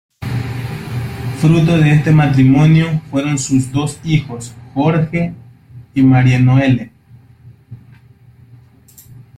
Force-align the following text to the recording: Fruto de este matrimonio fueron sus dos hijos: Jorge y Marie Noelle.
Fruto 1.37 1.77
de 1.77 1.91
este 1.93 2.09
matrimonio 2.11 2.99
fueron 3.11 3.37
sus 3.37 3.71
dos 3.71 3.99
hijos: 4.03 4.51
Jorge 4.73 5.31
y 5.93 6.01
Marie 6.01 6.39
Noelle. 6.39 6.89